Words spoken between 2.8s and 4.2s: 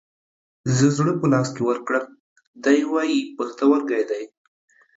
واي پښتورگى